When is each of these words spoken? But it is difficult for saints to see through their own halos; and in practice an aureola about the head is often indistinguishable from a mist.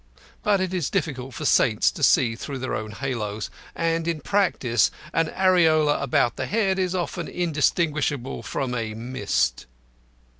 But 0.41 0.59
it 0.61 0.73
is 0.73 0.89
difficult 0.89 1.35
for 1.35 1.45
saints 1.45 1.91
to 1.91 2.01
see 2.01 2.35
through 2.35 2.57
their 2.57 2.73
own 2.73 2.89
halos; 2.89 3.51
and 3.75 4.07
in 4.07 4.19
practice 4.19 4.89
an 5.13 5.29
aureola 5.29 6.01
about 6.01 6.37
the 6.37 6.47
head 6.47 6.79
is 6.79 6.95
often 6.95 7.27
indistinguishable 7.27 8.41
from 8.41 8.73
a 8.73 8.95
mist. 8.95 9.67